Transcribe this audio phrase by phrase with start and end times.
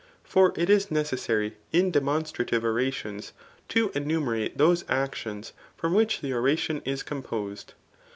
[0.23, 3.33] For it is necessary [in demonstrative orations]
[3.69, 7.75] to enumerate those actions, from which the oration is composed.